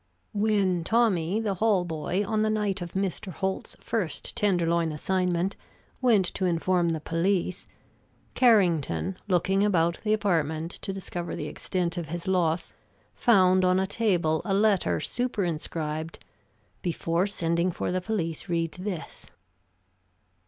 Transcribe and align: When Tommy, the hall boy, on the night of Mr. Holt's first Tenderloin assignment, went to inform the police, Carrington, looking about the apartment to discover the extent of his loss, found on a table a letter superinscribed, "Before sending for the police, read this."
When 0.33 0.83
Tommy, 0.83 1.39
the 1.39 1.53
hall 1.53 1.85
boy, 1.85 2.25
on 2.25 2.41
the 2.41 2.49
night 2.49 2.81
of 2.81 2.93
Mr. 2.93 3.31
Holt's 3.31 3.75
first 3.79 4.35
Tenderloin 4.35 4.91
assignment, 4.91 5.55
went 6.01 6.25
to 6.33 6.45
inform 6.47 6.87
the 6.87 6.99
police, 6.99 7.67
Carrington, 8.33 9.15
looking 9.27 9.61
about 9.63 9.99
the 10.03 10.11
apartment 10.11 10.71
to 10.71 10.91
discover 10.91 11.35
the 11.35 11.45
extent 11.47 11.99
of 11.99 12.07
his 12.07 12.27
loss, 12.27 12.73
found 13.13 13.63
on 13.63 13.79
a 13.79 13.85
table 13.85 14.41
a 14.43 14.55
letter 14.55 14.97
superinscribed, 14.99 16.17
"Before 16.81 17.27
sending 17.27 17.69
for 17.69 17.91
the 17.91 18.01
police, 18.01 18.49
read 18.49 18.71
this." 18.71 19.27